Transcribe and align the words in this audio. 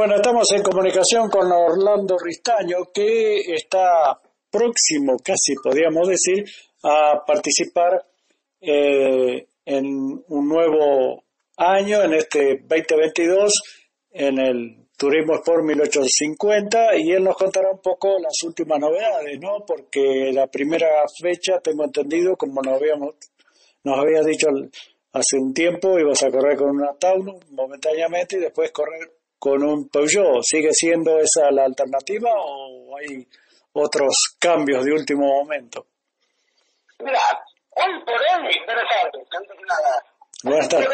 Bueno, 0.00 0.16
estamos 0.16 0.50
en 0.52 0.62
comunicación 0.62 1.28
con 1.28 1.52
Orlando 1.52 2.16
Ristaño, 2.16 2.90
que 2.90 3.36
está 3.52 4.18
próximo, 4.50 5.18
casi 5.22 5.54
podríamos 5.62 6.08
decir, 6.08 6.42
a 6.82 7.22
participar 7.26 8.02
eh, 8.62 9.46
en 9.66 10.24
un 10.26 10.48
nuevo 10.48 11.22
año, 11.58 12.02
en 12.02 12.14
este 12.14 12.62
2022, 12.66 13.52
en 14.12 14.38
el 14.38 14.86
Turismo 14.96 15.34
Sport 15.34 15.64
1850, 15.64 16.96
y 16.96 17.12
él 17.12 17.22
nos 17.22 17.36
contará 17.36 17.70
un 17.70 17.82
poco 17.82 18.18
las 18.18 18.42
últimas 18.42 18.80
novedades, 18.80 19.38
¿no? 19.38 19.66
Porque 19.66 20.32
la 20.32 20.46
primera 20.46 20.88
fecha, 21.22 21.60
tengo 21.60 21.84
entendido, 21.84 22.38
como 22.38 22.62
nos 22.62 22.80
habíamos, 22.80 23.16
nos 23.84 23.98
había 23.98 24.22
dicho 24.22 24.48
hace 25.12 25.36
un 25.36 25.52
tiempo, 25.52 25.98
ibas 25.98 26.22
a 26.22 26.30
correr 26.30 26.56
con 26.56 26.70
una 26.70 26.94
Taunus 26.98 27.50
momentáneamente 27.50 28.38
y 28.38 28.40
después 28.40 28.72
correr 28.72 29.19
con 29.40 29.64
un 29.64 29.88
Peugeot. 29.88 30.42
¿Sigue 30.42 30.72
siendo 30.72 31.18
esa 31.18 31.50
la 31.50 31.64
alternativa 31.64 32.30
o 32.36 32.96
hay 32.98 33.26
otros 33.72 34.14
cambios 34.38 34.84
de 34.84 34.92
último 34.92 35.26
momento? 35.26 35.86
Mira, 37.00 37.18
hoy 37.70 38.04
por 38.04 38.14
hoy, 38.14 38.54
buenas 38.66 38.84
tardes, 38.84 39.26
antes 39.32 39.56
nada. 39.66 40.04
Buenas 40.44 40.68
tardes. 40.68 40.88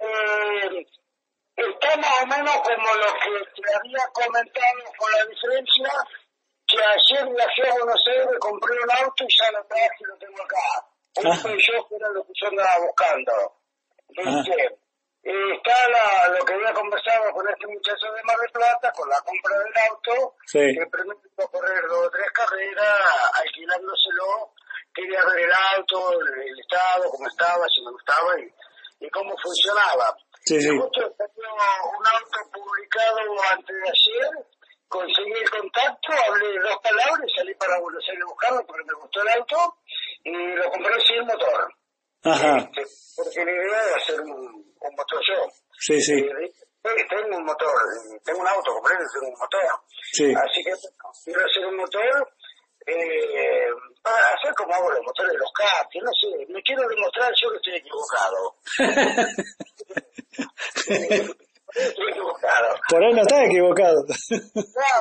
Eh, 0.00 0.86
está 1.56 1.96
más 1.98 2.22
o 2.22 2.26
menos 2.26 2.56
como 2.64 2.88
lo 2.96 3.12
que 3.20 3.62
te 3.62 3.74
había 3.76 4.04
comentado, 4.12 4.82
con 4.98 5.12
la 5.12 5.24
diferencia 5.26 5.92
que 6.66 6.78
ayer 6.78 7.28
viajé 7.36 7.68
a 7.70 7.74
Buenos 7.74 8.02
Aires, 8.08 8.38
compré 8.40 8.72
un 8.82 8.90
auto 9.04 9.24
y 9.24 9.28
ya 9.28 9.52
lo 9.52 9.64
traje 9.66 10.00
y 10.00 10.04
lo 10.04 10.16
tengo 10.16 10.42
acá. 10.42 10.86
Un 11.20 11.26
Ah. 11.26 11.38
Peugeot 11.42 11.88
que 11.88 11.96
era 11.96 12.08
lo 12.08 12.24
que 12.24 12.32
yo 12.40 12.48
andaba 12.48 12.78
buscando. 12.86 13.32
¿Viste? 14.08 14.78
Eh, 15.24 15.54
está 15.54 15.72
la, 15.88 16.36
lo 16.36 16.44
que 16.44 16.54
había 16.54 16.72
conversado 16.74 17.30
con 17.32 17.48
este 17.48 17.66
muchacho 17.68 18.06
de 18.12 18.22
Mar 18.24 18.36
del 18.38 18.50
Plata, 18.50 18.92
con 18.92 19.08
la 19.08 19.20
compra 19.22 19.56
del 19.58 19.72
auto, 19.90 20.34
Sí. 20.46 20.58
que 20.74 20.86
permitió 20.90 21.46
correr 21.48 21.86
dos 21.88 22.06
o 22.06 22.10
tres 22.10 22.26
carreras, 22.32 22.94
alquilándoselo, 23.44 24.52
quería 24.94 25.24
ver 25.24 25.40
el 25.46 25.52
auto, 25.76 26.12
el, 26.20 26.42
el 26.48 26.58
estado, 26.58 27.08
cómo 27.10 27.28
estaba, 27.28 27.66
si 27.68 27.82
me 27.84 27.92
gustaba 27.92 28.38
y, 28.40 29.06
y 29.06 29.10
cómo 29.10 29.34
funcionaba. 29.42 30.16
Sí, 30.44 30.60
sí. 30.60 30.76
Justo 30.76 31.00
salió 31.16 31.54
un 31.54 32.06
auto 32.06 32.50
publicado 32.52 33.18
antes 33.52 33.76
de 33.76 33.88
ayer, 33.88 34.46
conseguí 34.88 35.32
el 35.32 35.50
contacto, 35.50 36.12
hablé 36.28 36.58
dos 36.58 36.78
palabras 36.82 37.30
salí 37.36 37.54
para 37.54 37.78
Buenos 37.80 38.04
Aires 38.08 38.24
a 38.24 38.28
buscarlo 38.28 38.66
porque 38.66 38.84
me 38.84 38.94
gustó 38.94 39.22
el 39.22 39.28
auto 39.38 39.76
y 40.24 40.32
lo 40.56 40.70
compré 40.70 41.00
sin 41.00 41.24
motor. 41.26 41.72
Ajá, 42.24 42.56
Este, 42.58 42.82
porque 43.16 43.44
la 43.44 43.50
idea 43.52 43.80
es 43.86 43.96
hacer 44.02 44.20
un, 44.20 44.61
un 44.88 44.94
motor 44.96 45.20
yo. 45.26 45.46
sí, 45.78 46.00
sí, 46.00 46.14
Eh, 46.84 47.06
tengo 47.08 47.36
un 47.36 47.44
motor, 47.44 47.72
tengo 48.24 48.40
un 48.40 48.48
auto, 48.48 48.72
compré, 48.74 48.96
tengo 49.12 49.28
un 49.28 49.38
motor. 49.38 49.62
sí. 50.12 50.34
Así 50.34 50.64
que 50.64 50.70
bueno, 50.70 51.12
quiero 51.24 51.44
hacer 51.46 51.64
un 51.66 51.76
motor 51.76 52.28
eh, 52.86 53.66
para 54.02 54.34
hacer 54.34 54.52
como 54.56 54.74
hago 54.74 54.90
los 54.90 55.02
motores 55.04 55.30
de 55.32 55.38
los 55.38 55.52
karting, 55.52 56.00
no 56.02 56.10
sé, 56.20 56.26
me 56.52 56.60
quiero 56.62 56.88
demostrar 56.88 57.32
yo 57.40 57.50
que 57.50 57.56
estoy 57.58 57.76
equivocado. 57.76 58.56
estoy 61.74 62.10
equivocado. 62.10 62.76
Por 62.88 63.04
ahí 63.04 63.12
no 63.14 63.22
estás 63.22 63.42
equivocado. 63.46 64.02
No, 64.02 64.06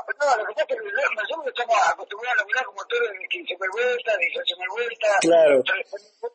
pero 0.06 0.18
no, 0.22 0.38
lo 0.38 0.46
que 0.46 0.54
pasa 0.54 0.62
es 0.62 0.68
que 0.68 0.76
nosotros 0.78 1.48
estamos 1.48 1.78
acostumbrados 1.90 2.42
a 2.42 2.46
mirar 2.46 2.66
con 2.66 2.76
motores 2.76 3.10
de 3.10 3.18
15.000 3.18 3.72
vueltas, 3.72 4.16
18.000 4.18 4.70
vueltas. 4.72 5.18
Claro. 5.22 5.64
13.000 5.64 6.32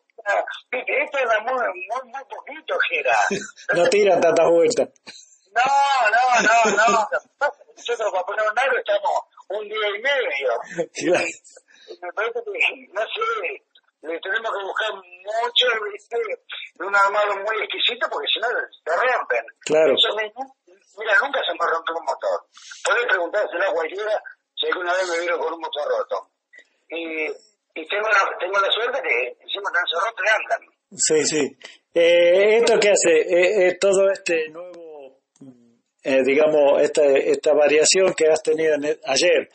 Viste, 0.71 1.03
Esto 1.05 1.19
era 1.19 1.41
muy, 1.41 1.55
muy, 1.55 2.13
muy 2.13 2.25
poquito, 2.25 2.79
Gera. 2.89 3.17
No 3.75 3.89
tiran 3.89 4.21
tantas 4.21 4.49
vueltas. 4.51 4.89
No, 5.53 5.63
no, 6.11 6.43
no, 6.43 6.77
no. 6.77 7.09
Que 7.09 7.17
que 7.17 7.73
Nosotros 7.77 8.13
para 8.13 8.25
poner 8.25 8.45
un 8.51 8.59
aro 8.59 8.79
estamos 8.79 9.13
un 9.49 9.69
día 9.69 9.89
y 9.89 10.03
medio. 10.03 10.89
Claro. 10.93 11.27
Y 11.89 11.99
me 12.01 12.13
parece 12.13 12.41
que, 12.45 12.87
no 12.93 13.01
sé, 13.01 13.63
le 14.03 14.21
tenemos 14.21 14.51
que 14.53 14.65
buscar 14.65 14.93
mucho, 14.95 15.67
¿viste? 15.93 16.17
un 16.79 16.95
armado 16.95 17.37
muy 17.37 17.63
exquisito 17.63 18.09
porque 18.11 18.29
si 18.29 18.41
no 18.41 18.49
te 18.85 18.93
rompen. 18.93 19.45
Claro. 19.61 19.95
Mira, 20.99 21.15
nunca 21.21 21.41
se 21.45 21.53
me 21.53 21.71
rompió 21.71 21.95
un 21.95 22.05
motor. 22.05 22.47
Podés 22.85 23.07
preguntárselo 23.07 23.65
a 23.65 23.73
cualquiera 23.73 24.23
si 24.55 24.67
alguna 24.67 24.93
vez 24.95 25.09
me 25.09 25.21
vieron 25.21 25.41
con 25.41 25.53
un 25.55 25.61
motor 25.61 25.89
roto. 25.89 26.31
Y, 26.89 27.29
y 27.77 27.87
tengo, 27.87 28.09
la, 28.09 28.37
tengo 28.39 28.59
la 28.59 28.71
suerte 28.71 29.01
que 29.03 29.37
encima 29.43 29.71
tan 29.73 29.85
se 29.87 29.97
rompen 30.05 30.27
andan. 30.29 30.61
Sí, 30.97 31.25
sí. 31.27 31.57
Eh, 31.95 32.57
¿Esto 32.59 32.79
qué 32.81 32.89
hace? 32.91 33.11
Eh, 33.21 33.69
eh, 33.69 33.79
todo 33.81 34.11
este 34.11 34.49
nuevo, 34.51 35.21
eh, 36.03 36.23
digamos, 36.25 36.81
esta, 36.83 37.03
esta 37.05 37.53
variación 37.55 38.15
que 38.15 38.29
has 38.29 38.43
tenido 38.43 38.75
en 38.75 38.85
el- 38.85 39.01
ayer, 39.05 39.49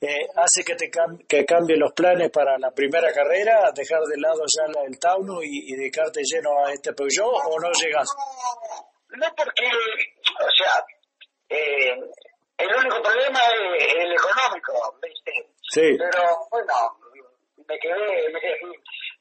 eh, 0.00 0.26
¿hace 0.36 0.62
que 0.64 0.74
te 0.74 0.90
cam- 0.90 1.24
que 1.26 1.44
cambie 1.46 1.76
los 1.76 1.92
planes 1.92 2.30
para 2.30 2.58
la 2.58 2.70
primera 2.72 3.10
carrera, 3.12 3.70
dejar 3.74 4.00
de 4.02 4.20
lado 4.20 4.42
ya 4.46 4.66
la 4.72 4.82
del 4.82 4.98
Taunus 4.98 5.44
y, 5.44 5.72
y 5.72 5.76
dedicarte 5.76 6.20
lleno 6.22 6.64
a 6.66 6.72
este 6.72 6.92
Peugeot 6.92 7.26
o 7.46 7.58
no 7.58 7.70
llegas? 7.72 8.06
No, 9.10 9.16
no 9.26 9.34
porque, 9.36 9.64
o 9.64 10.50
sea, 10.50 10.84
eh, 11.48 11.94
el 12.58 12.68
único 12.76 13.02
problema 13.02 13.40
es 13.78 13.94
el 13.94 14.12
económico, 14.12 14.98
¿viste? 15.02 15.32
Sí. 15.70 15.96
Pero 15.98 16.22
bueno, 16.50 16.74
me 17.74 17.78
quedé, 17.80 18.28
me 18.30 18.40
quedé. 18.40 18.58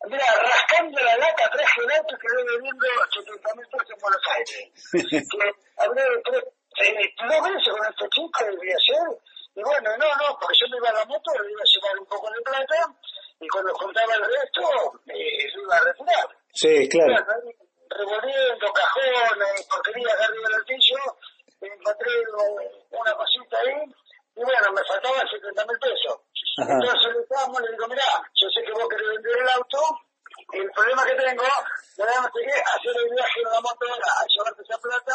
Mira, 0.06 0.26
rascando 0.42 1.00
la 1.02 1.18
lata 1.18 1.50
traje 1.50 1.82
el 1.82 1.92
auto 1.92 2.16
y 2.16 2.20
quedé 2.20 2.44
bebiendo 2.44 2.86
70 3.14 3.56
mil 3.56 3.68
pesos 3.68 3.90
en 3.90 4.00
Buenos 4.00 4.24
Aires. 4.36 4.64
que 5.32 5.84
hablé 5.84 6.04
tres, 6.24 6.44
eh, 6.86 7.16
dos 7.18 7.42
veces 7.50 7.70
con 7.74 7.86
este 7.90 8.06
chico 8.10 8.46
de 8.46 8.74
ayer, 8.74 9.08
y 9.56 9.62
bueno, 9.64 9.90
no, 9.98 10.08
no, 10.16 10.38
porque 10.40 10.56
yo 10.60 10.68
me 10.70 10.78
iba 10.78 10.90
a 10.90 10.94
la 10.94 11.06
moto, 11.06 11.32
le 11.42 11.52
iba 11.52 11.62
a 11.62 11.72
llevar 11.74 12.00
un 12.00 12.06
poco 12.08 12.30
de 12.32 12.42
plata, 12.42 12.78
y 13.40 13.48
cuando 13.48 13.74
juntaba 13.74 14.14
el 14.16 14.26
resto, 14.26 14.62
eh, 15.08 15.48
lo 15.56 15.62
iba 15.64 15.76
a 15.78 15.82
retirar. 15.82 16.28
Sí, 16.54 16.90
claro. 16.90 17.26
Bueno, 17.26 17.54
revolviendo 17.90 18.74
cajones, 18.74 19.68
porquerías 19.70 20.18
de 20.18 20.24
arriba 20.26 20.50
del 20.50 20.66
piso, 20.66 20.98
encontré 21.62 22.12
un- 22.34 23.00
una 23.00 23.14
cosita 23.14 23.58
ahí, 23.60 23.82
y 24.36 24.44
bueno, 24.44 24.72
me 24.74 24.84
faltaban 24.86 25.28
70 25.30 25.66
mil 25.66 25.80
pesos. 25.80 26.18
Ajá. 26.58 26.74
Entonces 26.74 27.10
le 27.14 27.22
estamos, 27.22 27.62
le 27.62 27.72
digo, 27.72 27.88
mirá, 27.88 28.10
yo 28.36 28.48
sé 28.50 28.62
que 28.64 28.74
vos 28.74 28.88
querés 28.90 29.08
vender 29.10 29.38
el 29.42 29.50
auto, 29.50 29.80
y 30.54 30.60
el 30.60 30.72
problema 30.72 31.06
que 31.06 31.16
tengo, 31.16 31.44
no 31.44 32.06
sé 32.06 32.40
qué, 32.46 32.58
hacer 32.62 32.94
el 32.94 33.10
viaje 33.10 33.40
en 33.42 33.52
la 33.52 33.62
moto 33.62 33.86
ahora 33.90 34.12
a 34.22 34.26
llevarte 34.28 34.62
esa 34.62 34.78
plata, 34.78 35.14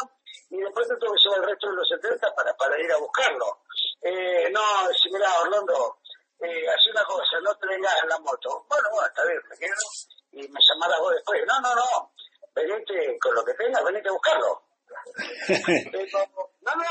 y 0.50 0.56
después 0.58 0.88
te 0.88 0.96
tengo 0.96 1.14
que 1.14 1.22
llevar 1.22 1.38
el 1.38 1.48
resto 1.50 1.66
de 1.70 1.76
los 1.76 1.88
70 1.88 2.34
para, 2.34 2.56
para 2.56 2.80
ir 2.80 2.90
a 2.92 2.98
buscarlo. 2.98 3.62
Eh, 4.02 4.50
no, 4.50 4.62
si 4.94 5.10
mirá, 5.12 5.30
Orlando, 5.42 5.98
eh, 6.40 6.66
hace 6.68 6.90
una 6.90 7.04
cosa, 7.04 7.38
no 7.42 7.54
te 7.54 7.66
vengas 7.66 7.94
en 8.02 8.08
la 8.08 8.18
moto. 8.18 8.64
Bueno, 8.68 8.88
bueno, 8.90 9.06
está 9.06 9.24
bien, 9.24 9.42
me 9.48 9.56
quedo, 9.58 9.84
y 10.32 10.48
me 10.48 10.60
llamarás 10.60 10.98
vos 11.00 11.14
después. 11.14 11.42
No, 11.46 11.60
no, 11.60 11.74
no, 11.74 12.12
venite 12.54 13.18
con 13.20 13.34
lo 13.34 13.44
que 13.44 13.54
tengas, 13.54 13.84
venite 13.84 14.08
a 14.08 14.12
buscarlo. 14.12 14.62
Digo, 15.48 16.18
no, 16.62 16.74
no, 16.74 16.84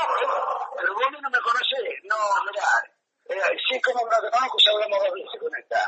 pero 0.76 0.94
vos 0.94 1.04
a 1.06 1.10
mí 1.10 1.18
no 1.20 1.30
me 1.30 1.40
conocés. 1.40 1.96
No, 2.04 2.16
mirá, 2.46 2.64
eh, 3.28 3.57
sí, 3.68 3.80
como 3.80 4.00
no 4.04 4.16
te 4.20 4.30
conozco, 4.30 4.56
ya 4.64 4.72
hablamos 4.72 4.98
dos 5.04 5.14
veces 5.14 5.40
con 5.40 5.52
esta. 5.58 5.80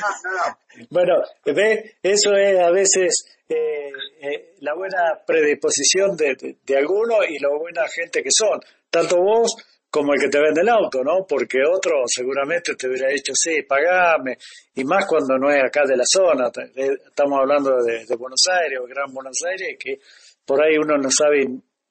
No, 0.00 0.08
no, 0.24 0.30
no. 0.32 0.86
Bueno, 0.90 1.14
ve, 1.46 1.96
eso 2.02 2.32
es 2.36 2.58
a 2.60 2.70
veces 2.70 3.38
eh, 3.48 3.90
eh, 4.20 4.54
la 4.60 4.74
buena 4.74 5.20
predisposición 5.26 6.16
de, 6.16 6.34
de, 6.36 6.56
de 6.62 6.76
algunos 6.76 7.18
y 7.28 7.38
la 7.38 7.48
buena 7.50 7.86
gente 7.88 8.22
que 8.22 8.30
son, 8.32 8.60
tanto 8.90 9.16
vos 9.16 9.54
como 9.90 10.12
el 10.12 10.20
que 10.20 10.28
te 10.28 10.40
vende 10.40 10.62
el 10.62 10.68
auto, 10.68 11.04
¿no? 11.04 11.24
Porque 11.24 11.58
otro 11.64 12.02
seguramente 12.06 12.74
te 12.74 12.88
hubiera 12.88 13.08
dicho, 13.10 13.32
sí, 13.34 13.62
pagame, 13.62 14.36
y 14.74 14.82
más 14.82 15.06
cuando 15.06 15.38
no 15.38 15.52
es 15.52 15.62
acá 15.62 15.82
de 15.86 15.96
la 15.96 16.02
zona, 16.04 16.50
de- 16.50 16.98
estamos 17.06 17.38
hablando 17.38 17.80
de, 17.80 18.04
de 18.04 18.16
Buenos 18.16 18.42
Aires 18.50 18.80
o 18.82 18.86
Gran 18.88 19.12
Buenos 19.12 19.36
Aires, 19.48 19.76
que 19.78 19.98
por 20.44 20.60
ahí 20.60 20.76
uno 20.78 20.98
no 20.98 21.08
sabe 21.12 21.46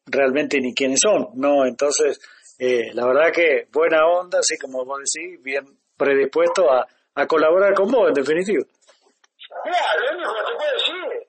realmente 0.06 0.60
ni 0.60 0.74
quiénes 0.74 1.00
son, 1.02 1.30
¿no? 1.36 1.66
Entonces, 1.66 2.20
eh, 2.60 2.92
la 2.94 3.06
verdad 3.06 3.32
que 3.34 3.68
buena 3.72 4.06
onda, 4.06 4.40
así 4.40 4.58
como 4.58 4.86
vos 4.86 5.00
decís, 5.00 5.42
bien 5.42 5.66
predispuesto 5.98 6.72
a, 6.72 6.88
a 7.16 7.28
colaborar 7.28 7.74
con 7.74 7.92
vos, 7.92 8.08
en 8.08 8.14
definitiva. 8.14 8.64
Mira, 9.66 9.96
lo 9.98 10.18
único 10.18 10.34
que 10.34 10.44
te 10.44 10.56
puedo 10.58 10.74
decir, 10.74 11.28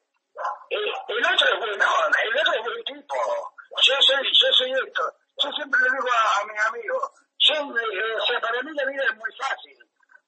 el, 0.70 0.84
el 1.08 1.24
otro 1.24 1.46
es 1.52 1.58
bueno, 1.60 1.84
el 2.24 2.38
otro 2.38 2.52
es 2.54 2.62
buen 2.64 2.84
tipo. 2.84 3.16
Yo 3.82 3.94
soy, 4.00 4.24
yo 4.24 4.48
soy 4.52 4.72
esto. 4.72 5.02
Yo 5.42 5.50
siempre 5.50 5.80
le 5.82 5.90
digo 5.90 6.08
a, 6.08 6.40
a 6.40 6.44
mis 6.46 6.60
amigos, 6.66 7.10
yo, 7.38 7.54
eh, 7.54 8.14
o 8.16 8.26
sea, 8.26 8.40
para 8.40 8.62
mí 8.62 8.70
la 8.72 8.86
vida 8.86 9.02
es 9.10 9.16
muy 9.16 9.30
fácil, 9.36 9.76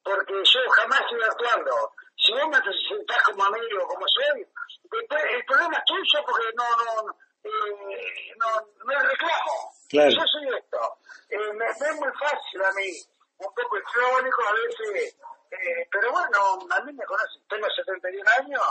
porque 0.02 0.34
yo 0.34 0.60
jamás 0.70 1.00
estoy 1.00 1.22
actuando. 1.22 1.92
Si 2.19 2.32
vos 2.32 2.49
me 2.49 2.58
sentás 2.58 3.22
como 3.22 3.44
amigo, 3.44 3.87
como 3.87 4.04
soy, 4.08 4.44
después 4.90 5.22
el 5.31 5.44
problema 5.46 5.78
es 5.78 5.84
tuyo 5.84 6.25
porque 6.26 6.46
no, 6.56 6.64
no, 6.76 7.14
eh, 7.44 8.34
no, 8.37 8.49
no 8.84 8.92
es 8.92 9.02
reclamo. 9.08 9.54
Claro. 9.88 10.10
Yo 10.10 10.22
soy 10.26 10.49
esto. 10.58 10.81
Eh, 11.31 11.52
me 11.54 11.66
me 11.66 12.12
es 12.54 12.62
a 12.62 12.72
mí, 12.72 12.90
un 13.38 13.54
poco 13.54 13.76
exónico 13.76 14.43
a 14.46 14.52
veces, 14.52 15.16
eh, 15.50 15.88
pero 15.90 16.12
bueno, 16.12 16.38
a 16.70 16.81
mí 16.82 16.93
me 16.93 17.04
conocen, 17.04 17.43
tengo 17.48 17.66
71 17.70 18.31
años 18.40 18.62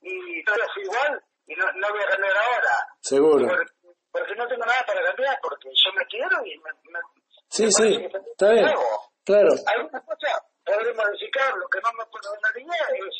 y 0.00 0.44
todavía 0.44 0.66
soy 0.74 0.82
igual 0.84 1.22
y 1.46 1.54
no, 1.56 1.66
no 1.72 1.90
voy 1.90 2.02
a 2.02 2.06
cambiar 2.06 2.36
ahora. 2.36 2.76
Seguro. 3.00 3.48
Porque 3.48 3.82
porque 4.12 4.34
no 4.36 4.46
tengo 4.46 4.66
nada 4.66 4.84
para 4.86 5.02
cambiar, 5.02 5.38
porque 5.42 5.70
yo 5.72 5.92
me 5.94 6.04
quiero 6.06 6.44
y 6.44 6.58
me, 6.58 6.70
me 6.92 7.00
Sí, 7.48 7.64
me 7.64 7.70
sí, 7.72 8.08
está 8.30 8.50
bien. 8.50 8.64
nuevo. 8.64 9.12
Claro, 9.24 9.50
Alguna 9.66 10.00
cosa 10.04 10.44
podremos 10.64 11.04
claro, 11.32 11.56
lo 11.56 11.68
que 11.68 11.80
no 11.80 11.92
me 11.92 12.04
perdonaría 12.06 13.06
es 13.06 13.14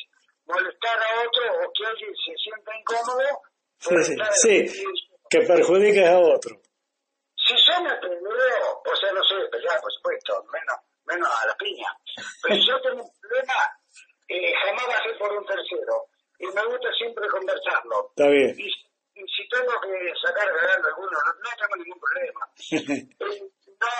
molestar 0.46 0.98
a 0.98 1.20
otro 1.20 1.66
o 1.66 1.72
que 1.72 1.86
alguien 1.86 2.12
se 2.16 2.34
sienta 2.36 2.72
incómodo. 2.76 3.42
sí, 4.32 4.68
sí, 4.68 4.84
que 5.30 5.40
perjudiques 5.40 6.06
a 6.08 6.18
otro. 6.18 6.60
Si 7.36 7.54
yo 7.54 7.82
me 7.82 7.94
peleo, 7.96 8.82
o 8.84 8.96
sea, 8.96 9.12
no 9.12 9.22
soy 9.24 9.42
de 9.42 9.48
pelear, 9.48 9.80
por 9.80 9.92
supuesto, 9.92 10.44
menos, 10.52 10.76
menos 11.06 11.28
a 11.42 11.46
la 11.46 11.54
piña, 11.56 11.88
pero 12.42 12.54
si 12.54 12.66
yo 12.68 12.80
tengo 12.82 13.02
un 13.02 13.10
problema, 13.20 13.54
eh, 14.28 14.52
jamás 14.64 14.88
va 14.88 14.94
a 14.98 15.02
ser 15.02 15.18
por 15.18 15.32
un 15.32 15.46
tercero. 15.46 16.06
Y 16.38 16.46
me 16.46 16.64
gusta 16.66 16.88
siempre 16.98 17.28
conversarlo. 17.28 18.11
Está 18.22 18.30
bien. 18.30 18.54
Y, 18.56 18.66
y 19.18 19.22
si 19.26 19.48
tengo 19.50 19.72
que 19.82 20.12
sacar 20.22 20.46
ganando 20.46 20.88
alguno, 20.88 21.10
no, 21.10 21.32
no 21.42 21.50
tengo 21.58 21.76
ningún 21.82 21.98
problema. 21.98 22.42
Eh, 23.18 23.42
no, 23.82 23.90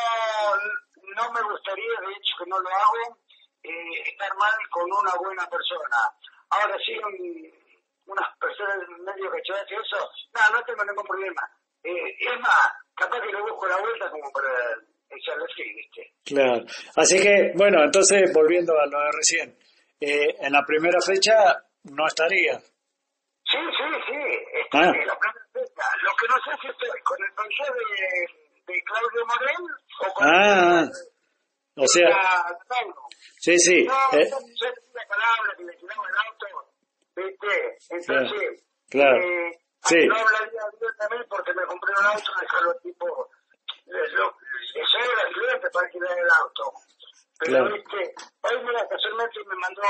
no 1.17 1.33
me 1.33 1.43
gustaría, 1.51 1.99
de 2.07 2.13
hecho 2.15 2.35
que 2.39 2.47
no 2.51 2.59
lo 2.61 2.69
hago, 2.71 3.19
eh, 3.65 4.03
estar 4.07 4.31
mal 4.37 4.55
con 4.71 4.85
una 4.87 5.13
buena 5.19 5.47
persona. 5.51 5.99
Ahora 6.51 6.77
sí, 6.85 6.95
un- 6.99 7.51
unas 8.07 8.29
personas 8.39 8.79
medio 9.03 9.31
cachadas 9.31 9.67
y 9.71 9.75
eso, 9.75 9.99
no, 10.35 10.57
no 10.57 10.63
tengo 10.65 10.85
ningún 10.85 11.05
problema. 11.07 11.43
Eh, 11.83 12.15
es 12.19 12.41
más, 12.41 12.73
capaz 12.95 13.21
que 13.21 13.33
le 13.33 13.41
busco 13.43 13.67
la 13.67 13.79
vuelta 13.79 14.11
como 14.11 14.31
para 14.33 14.49
echarle 15.11 15.45
así, 15.51 15.63
¿viste? 15.75 16.15
Claro. 16.25 16.65
Así 16.97 17.21
que, 17.21 17.53
bueno, 17.57 17.83
entonces, 17.83 18.33
volviendo 18.33 18.73
a 18.79 18.87
lo 18.87 18.99
de 19.01 19.11
recién, 19.13 19.59
eh, 20.01 20.35
en 20.41 20.53
la 20.53 20.65
primera 20.65 20.99
fecha 21.01 21.35
no 21.85 22.07
estaría. 22.07 22.61
Sí, 24.07 24.19
está 24.65 24.79
Ah. 24.79 24.93
bien, 24.93 25.07
la 25.07 25.19
primera 25.19 25.47
fecha. 25.53 25.85
Lo 26.03 26.11
que 26.17 26.29
no 26.29 26.35
sé 26.45 26.51
si 26.61 26.69
estoy 26.69 27.01
con 27.03 27.19
el 27.25 27.33
proyecto 27.35 27.75
de, 27.75 28.73
de 28.75 28.83
Claudio 28.85 29.27
Morel 29.27 29.57
o 30.01 30.15
con 30.15 30.27
Ah, 30.29 30.81
el 30.83 30.91
o 31.75 31.87
sea, 31.87 32.09
la- 32.11 32.59
sí, 33.39 33.59
sí. 33.59 33.85
No, 33.87 33.95
eh, 34.13 34.29
tenía 34.29 34.73
la 34.95 35.07
palabra 35.09 35.55
que 35.57 35.65
le 35.65 35.73
tiramos 35.77 36.07
el 36.09 36.17
auto, 36.27 36.47
¿viste? 37.17 37.79
Entonces, 37.91 38.65
Claro, 38.91 39.17
eh, 39.23 39.59
sí. 39.85 40.07
no 40.07 40.17
hablaría 40.17 40.63
bien 40.79 40.93
de 41.11 41.17
mí 41.17 41.25
porque 41.31 41.55
me 41.55 41.65
compré 41.65 41.95
un 41.99 42.07
auto, 42.07 42.31
dejarlo 42.41 42.75
tipo, 42.83 43.31
le, 43.87 44.09
lo, 44.11 44.37
le 44.75 44.83
sobra 44.87 45.23
el 45.29 45.33
cliente 45.35 45.71
para 45.71 45.87
alquilar 45.87 46.19
el 46.19 46.31
auto. 46.43 46.73
Pero, 47.39 47.53
Claro. 47.59 47.75
¿viste? 47.75 48.15
Hoy, 48.43 48.63
mira, 48.65 48.87
casualmente 48.89 49.41
me 49.49 49.57
mandó 49.57 49.83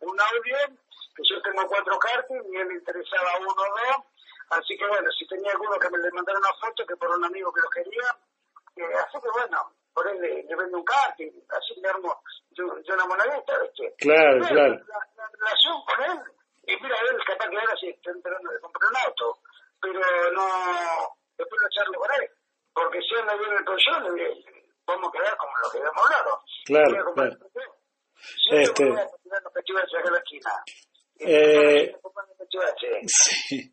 un 0.00 0.20
audio, 0.20 0.56
yo 1.32 1.42
tengo 1.42 1.66
cuatro 1.66 1.98
cartas 1.98 2.36
y 2.50 2.56
a 2.56 2.60
él 2.62 2.68
le 2.68 2.74
interesaba 2.74 3.38
uno 3.40 3.50
o 3.50 3.54
dos. 3.56 4.06
Así 4.50 4.76
que, 4.76 4.86
bueno, 4.86 5.10
si 5.12 5.26
tenía 5.26 5.50
alguno 5.52 5.78
que 5.78 5.90
me 5.90 5.98
le 5.98 6.10
mandara 6.12 6.38
una 6.38 6.52
foto, 6.60 6.84
que 6.86 6.96
por 6.96 7.08
un 7.10 7.24
amigo 7.24 7.52
que 7.52 7.60
lo 7.60 7.70
quería, 7.70 8.08
eh, 8.76 8.94
así 9.06 9.18
que, 9.22 9.30
bueno, 9.30 9.72
por 9.94 10.06
él 10.08 10.20
le, 10.20 10.42
le 10.44 10.56
vendo 10.56 10.78
un 10.78 10.84
karting, 10.84 11.32
así 11.48 11.80
le 11.80 11.88
armo 11.88 12.22
yo, 12.50 12.64
yo 12.82 12.94
una 12.94 13.06
monedita, 13.06 13.58
¿viste? 13.60 13.94
Claro, 13.98 14.38
Bueno, 14.38 14.48
claro. 14.48 14.74
La, 14.88 14.98
la 15.16 15.28
relación 15.32 15.76
con 15.86 16.04
él, 16.04 16.18
y 16.64 16.76
mira, 16.82 16.96
él 17.10 17.16
capaz 17.26 17.48
que 17.48 17.58
ahora 17.58 17.76
sí 17.80 17.88
está 17.88 18.10
enterando 18.10 18.50
de 18.52 18.60
comprar 18.60 18.90
un 18.90 18.96
auto, 19.08 19.38
pero 19.80 20.00
no, 20.32 20.46
después 21.38 21.62
lo 21.62 21.68
charlo 21.70 21.98
con 21.98 22.10
él, 22.20 22.30
porque 22.74 23.00
si 23.00 23.14
anda 23.16 23.34
bien 23.36 23.52
el 23.52 23.64
proyecto, 23.64 24.10
le 24.10 24.44
vamos 24.86 25.08
a 25.08 25.12
quedar 25.12 25.36
como 25.38 25.52
lo 25.62 25.70
que 25.70 25.78
habíamos 25.78 26.04
hablado. 26.04 26.42
Claro, 26.66 26.90
claro. 26.90 27.14
el. 27.14 27.48
Siempre 28.48 28.62
Este- 28.62 28.88
voy 28.88 28.98
a 29.00 29.04
acá 29.98 30.06
en 30.08 30.12
la 30.12 30.18
esquina. 30.18 30.64
Eh, 31.24 31.94
sí. 33.06 33.72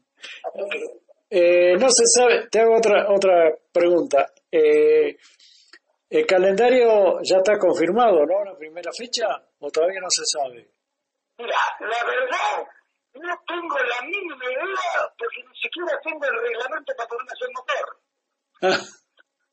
Eh, 1.29 1.75
no 1.77 1.87
se 1.89 2.05
sabe, 2.05 2.47
te 2.49 2.59
hago 2.59 2.77
otra, 2.77 3.09
otra 3.09 3.53
pregunta. 3.71 4.25
Eh, 4.51 5.15
¿El 6.09 6.25
calendario 6.25 7.19
ya 7.21 7.37
está 7.37 7.59
confirmado, 7.59 8.25
no? 8.25 8.43
¿La 8.43 8.57
primera 8.57 8.91
fecha? 8.91 9.27
¿O 9.59 9.69
todavía 9.69 10.01
no 10.01 10.09
se 10.09 10.25
sabe? 10.25 10.71
Mira, 11.37 11.57
la 11.81 12.03
verdad, 12.03 12.67
no 13.13 13.35
tengo 13.45 13.77
la 13.77 14.01
mínima 14.01 14.45
idea 14.45 15.05
porque 15.17 15.43
ni 15.47 15.55
siquiera 15.55 15.99
tengo 16.03 16.25
el 16.25 16.41
reglamento 16.41 16.93
para 16.97 17.07
poder 17.07 17.27
hacer 17.29 17.49
motor. 17.53 17.99
Ah, 18.61 18.99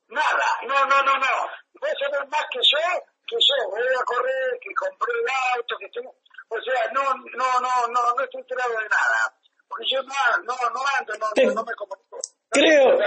Nada, 0.09 0.49
no, 0.67 0.87
no, 0.87 1.03
no, 1.03 1.15
no. 1.19 1.35
Vos 1.81 1.91
sabés 1.99 2.29
más 2.31 2.47
que 2.51 2.61
yo, 2.63 2.79
que 3.27 3.37
yo 3.37 3.71
voy 3.71 3.83
a 3.83 4.05
correr, 4.05 4.59
que 4.61 4.73
compré 4.75 5.13
el 5.13 5.27
auto, 5.57 5.77
que 5.79 5.89
tengo... 5.89 6.15
O 6.49 6.57
sea, 6.61 6.93
no, 6.93 7.03
no, 7.03 7.61
no, 7.61 7.87
no, 7.89 8.15
no 8.17 8.25
estoy 8.25 8.41
enterado 8.41 8.71
de 8.71 8.89
nada. 8.89 9.35
Porque 9.69 9.85
yo 9.93 10.03
no, 10.03 10.15
no, 10.45 10.55
no 10.71 10.81
ando, 10.99 11.15
no, 11.19 11.27
no, 11.35 11.55
no 11.55 11.65
me 11.65 11.75
comunico. 11.75 12.19
creo, 12.51 12.99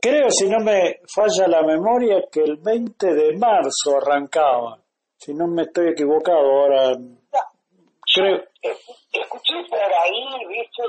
creo, 0.00 0.30
si 0.30 0.48
no 0.48 0.60
me 0.60 1.00
falla 1.12 1.48
la 1.48 1.62
memoria, 1.62 2.22
que 2.30 2.40
el 2.40 2.56
20 2.56 3.14
de 3.14 3.36
marzo 3.36 3.98
arrancaba. 4.00 4.78
Si 5.16 5.34
no 5.34 5.46
me 5.48 5.62
estoy 5.62 5.88
equivocado 5.90 6.38
ahora. 6.38 6.96
Creo, 8.14 8.44
Escuché 8.62 9.54
por 9.68 9.78
ahí, 9.78 10.46
viste, 10.48 10.82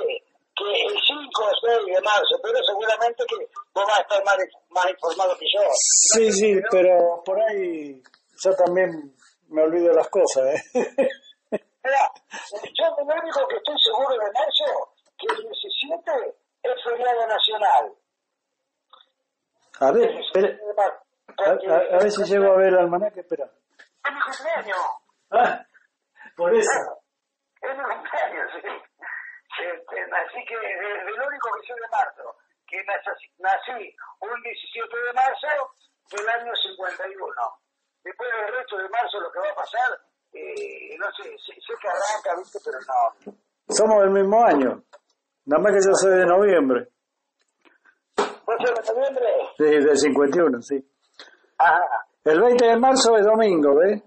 que 0.56 0.64
el 0.64 0.96
5 1.06 1.44
o 1.44 1.52
6 1.68 1.86
de 1.86 2.02
marzo, 2.02 2.40
pero 2.42 2.58
seguramente 2.64 3.24
que 3.28 3.36
vos 3.74 3.86
vas 3.86 4.00
a 4.00 4.02
estar 4.02 4.24
más, 4.24 4.38
más 4.70 4.90
informado 4.90 5.38
que 5.38 5.46
yo. 5.46 5.62
sí, 5.74 6.32
sí, 6.32 6.56
pero 6.72 7.22
por 7.26 7.40
ahí 7.42 8.02
yo 8.42 8.56
también 8.56 9.14
me 9.50 9.64
olvido 9.64 9.94
las 9.94 10.08
cosas, 10.10 10.56
¿eh? 10.56 10.62
Mira, 11.52 12.12
yo 12.74 12.86
lo 12.98 13.22
único 13.22 13.48
que 13.48 13.58
estoy 13.58 13.76
seguro 13.84 14.14
de 14.14 14.32
marzo, 14.32 14.90
que 15.20 15.28
el 15.28 15.42
17 15.44 16.38
es 16.64 16.84
feriado 16.84 17.28
nacional. 17.28 17.94
A 19.88 19.92
ver, 19.92 20.10
espera, 20.20 20.50
a, 21.38 21.44
a- 21.44 21.96
a 21.96 22.00
ver 22.00 22.12
si 22.12 22.24
llego 22.24 22.52
a 22.54 22.58
ver 22.58 22.68
el 22.68 22.80
almanaque, 22.80 23.20
espera. 23.22 23.46
Es 23.46 24.12
mi 24.14 24.20
cumpleaños. 24.22 24.78
Ah, 25.32 25.66
por 26.36 26.54
eso. 26.56 26.80
Es 27.62 27.78
mi 27.78 27.84
cumpleaños, 27.84 28.52
sí. 28.62 28.68
Este, 29.56 30.02
así 30.02 30.46
que 30.48 30.56
de, 30.58 31.04
de 31.06 31.12
lo 31.18 31.28
único 31.28 31.50
que 31.56 31.68
soy 31.68 31.80
de 31.80 31.88
marzo, 31.92 32.36
que 32.68 32.78
nací, 32.84 33.26
nací 33.40 33.96
un 34.20 34.42
17 34.42 34.98
de 34.98 35.14
marzo 35.14 35.48
del 36.12 36.30
año 36.30 36.52
51. 36.56 37.34
Después 38.04 38.30
del 38.36 38.56
resto 38.58 38.78
de 38.78 38.90
marzo 38.90 39.20
lo 39.20 39.32
que 39.32 39.40
va 39.40 39.50
a 39.50 39.56
pasar, 39.56 39.90
eh, 40.34 40.98
no 41.00 41.08
sé, 41.14 41.24
sé, 41.40 41.54
sé 41.62 41.74
que 41.82 41.88
arranca, 41.88 42.36
¿viste? 42.38 42.60
Pero 42.66 42.78
no. 42.86 43.34
Somos 43.74 44.02
del 44.02 44.10
mismo 44.12 44.44
año. 44.46 44.84
Nada 45.46 45.62
más 45.64 45.72
que 45.74 45.80
yo 45.88 45.94
soy 45.96 46.20
de 46.20 46.26
noviembre. 46.26 46.90
¿Vos 48.46 48.56
sos 48.60 48.76
de 48.76 48.94
noviembre? 48.94 49.28
Sí, 49.58 49.64
del 49.64 49.98
51, 49.98 50.62
sí. 50.62 50.92
Ajá. 51.58 51.82
El 52.24 52.42
20 52.42 52.66
de 52.66 52.78
marzo 52.78 53.18
es 53.18 53.26
domingo, 53.26 53.76
¿ves? 53.76 54.02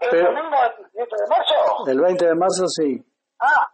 ¿El 0.00 0.10
Pero- 0.10 0.28
domingo 0.32 0.56
el 0.64 0.76
17 0.92 1.16
de 1.16 1.28
marzo? 1.28 1.86
El 1.88 2.00
20 2.00 2.26
de 2.26 2.34
marzo 2.34 2.68
sí. 2.68 3.04
Ah, 3.40 3.70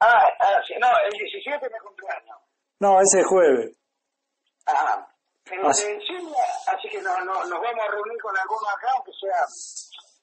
ah, 0.00 0.28
ah, 0.40 0.62
sí, 0.66 0.74
no, 0.80 0.88
el 1.06 1.10
17 1.12 1.66
es 1.66 1.72
mi 1.72 1.78
cumpleaños. 1.78 2.38
No, 2.80 3.00
ese 3.00 3.20
es 3.20 3.26
jueves. 3.26 3.78
Ajá. 4.66 5.08
Eh, 5.50 5.58
Así- 5.64 5.86
eh, 5.86 5.98
sí, 6.06 6.14
así 6.68 6.88
que 6.88 7.02
no, 7.02 7.18
no, 7.24 7.34
nos 7.44 7.60
vamos 7.60 7.84
a 7.86 7.90
reunir 7.90 8.20
con 8.22 8.36
alguno 8.38 8.68
acá, 8.76 8.88
aunque 8.96 9.12
sea, 9.20 9.44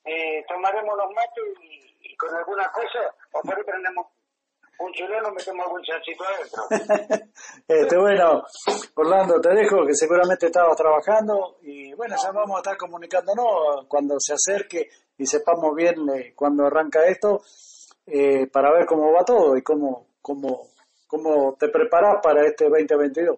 eh, 0.05 0.43
tomaremos 0.47 0.95
los 0.97 1.11
mates 1.13 1.43
y, 1.61 1.97
y 2.11 2.15
con 2.15 2.33
alguna 2.35 2.71
cosa, 2.71 2.99
o 3.33 3.41
por 3.41 3.55
ahí 3.57 3.63
prendemos 3.63 4.07
un 4.79 4.93
chileno, 4.93 5.31
metemos 5.31 5.65
algún 5.65 5.81
chanchito 5.83 6.23
adentro. 6.23 6.63
este, 7.67 7.97
bueno, 7.97 8.43
Orlando, 8.95 9.41
te 9.41 9.49
dejo 9.49 9.85
que 9.85 9.93
seguramente 9.93 10.47
estabas 10.47 10.75
trabajando 10.77 11.57
y 11.61 11.93
bueno, 11.93 12.15
ya 12.21 12.31
vamos 12.31 12.55
a 12.55 12.59
estar 12.59 12.77
comunicándonos 12.77 13.85
cuando 13.87 14.15
se 14.19 14.33
acerque 14.33 14.89
y 15.17 15.25
sepamos 15.25 15.75
bien 15.75 15.97
eh, 16.15 16.33
cuándo 16.35 16.65
arranca 16.65 17.05
esto 17.05 17.41
eh, 18.07 18.47
para 18.47 18.71
ver 18.71 18.85
cómo 18.85 19.11
va 19.11 19.23
todo 19.25 19.57
y 19.57 19.61
cómo, 19.61 20.07
cómo, 20.21 20.67
cómo 21.07 21.55
te 21.59 21.67
preparas 21.67 22.21
para 22.23 22.45
este 22.45 22.65
2022. 22.69 23.37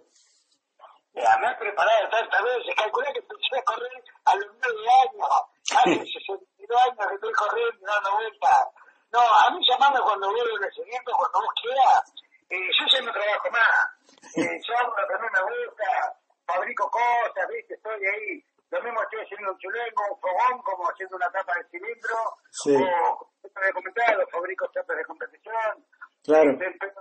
Ya, 1.13 1.37
me 1.41 1.51
he 1.51 1.55
preparado 1.55 2.09
tantas 2.09 2.43
veces, 2.43 2.75
calculé 2.75 3.11
que 3.13 3.19
empecé 3.19 3.57
a 3.57 3.63
correr 3.63 4.03
a 4.25 4.35
los 4.35 4.47
9 4.61 4.77
años, 5.03 5.27
hace 5.75 6.05
62 6.05 6.81
años 6.81 7.07
que 7.09 7.15
estoy 7.15 7.33
corriendo 7.33 7.85
dando 7.85 8.11
vueltas. 8.13 8.80
No, 9.11 9.19
a 9.19 9.49
mí 9.51 9.59
llamame 9.67 9.99
cuando 9.99 10.31
vuelva 10.31 10.55
el 10.55 10.61
nacimiento, 10.61 11.11
cuando 11.17 11.39
vos 11.39 11.53
quieras. 11.61 12.13
Eh, 12.49 12.69
yo 12.79 12.85
ya 12.87 13.01
no 13.01 13.11
trabajo 13.11 13.49
más. 13.51 13.89
Eh, 14.35 14.59
yo 14.67 14.77
hago 14.77 14.95
lo 14.95 15.07
que 15.07 15.13
a 15.13 15.17
mí 15.19 15.27
me 15.31 15.41
gusta, 15.41 16.15
fabrico 16.45 16.89
cosas, 16.91 17.47
viste, 17.49 17.73
estoy 17.75 18.05
ahí. 18.05 18.43
Lo 18.71 18.81
mismo 18.83 19.03
estoy 19.03 19.19
haciendo 19.19 19.51
un 19.51 19.57
chulengo, 19.59 20.03
un 20.11 20.19
fogón, 20.21 20.61
como 20.63 20.89
haciendo 20.89 21.17
una 21.17 21.29
tapa 21.31 21.55
de 21.55 21.63
cilindro, 21.69 22.37
Sí. 22.51 22.73
o, 22.73 23.29
he 23.43 23.73
comentado, 23.73 24.25
fabrico 24.31 24.67
tapas 24.69 24.95
de 24.95 25.05
competición. 25.05 25.85
Claro. 26.23 26.51
Este, 26.51 26.93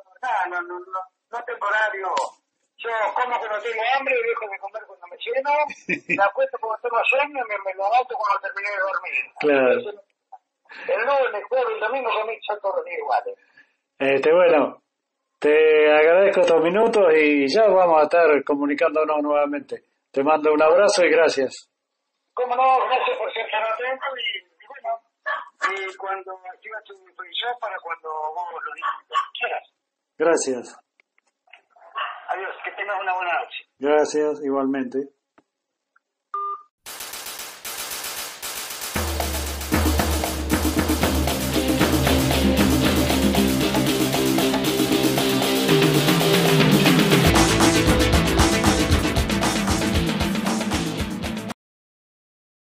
no, 0.51 0.63
no, 0.63 0.79
no, 0.81 1.01
no 1.31 1.45
tengo 1.45 1.67
horario. 1.67 2.09
Yo 2.77 2.91
como 3.15 3.39
cuando 3.39 3.61
tengo 3.61 3.83
hambre 3.95 4.15
y 4.19 4.29
dejo 4.29 4.49
de 4.49 4.59
comer 4.59 4.83
cuando 4.87 5.07
me 5.07 5.17
lleno, 5.19 5.51
me 6.17 6.25
acuesto 6.25 6.59
cuando 6.59 6.83
tengo 6.83 7.05
sueño 7.05 7.39
y 7.39 7.49
me, 7.49 7.59
me 7.59 7.75
levanto 7.75 8.15
cuando 8.17 8.41
terminé 8.41 8.71
de 8.71 8.79
dormir. 8.79 9.25
Claro. 9.39 9.73
Entonces, 9.73 10.01
El 10.87 11.01
lunes, 11.03 11.45
jueves, 11.49 11.75
el 11.75 11.81
domingo, 11.81 12.11
para 12.11 12.25
mí 12.27 12.39
son 12.47 12.61
todos 12.61 12.77
los 12.77 12.85
días 12.85 12.99
iguales. 12.99 13.35
Este, 13.99 14.33
bueno, 14.33 14.83
Te 15.39 15.91
agradezco 15.91 16.41
estos 16.43 16.63
minutos 16.63 17.05
y 17.17 17.49
ya 17.49 17.67
vamos 17.67 18.01
a 18.01 18.05
estar 18.05 18.45
comunicándonos 18.45 19.23
nuevamente. 19.23 19.85
Te 20.13 20.23
mando 20.23 20.53
un 20.53 20.63
abrazo 20.63 21.05
y 21.05 21.11
gracias. 21.11 21.71
Cómo 22.35 22.55
no, 22.55 22.87
gracias 22.87 23.17
por 23.17 23.33
ser 23.33 23.51
tan 23.51 23.63
atento 23.63 24.07
y, 24.17 24.67
bueno, 24.69 25.01
y 25.71 25.97
cuando 25.97 26.33
activas 26.53 26.85
tu 26.85 26.95
disposición 27.07 27.53
para 27.61 27.77
cuando 27.83 28.09
vos 28.09 28.53
lo 28.53 28.73
quieras. 29.39 29.63
Gracias. 30.19 30.79
Adiós, 32.29 32.55
que 32.65 32.71
tengas 32.73 33.01
una 33.01 33.15
buena 33.15 33.33
noche. 33.41 33.65
Gracias, 33.79 34.45
igualmente. 34.45 34.99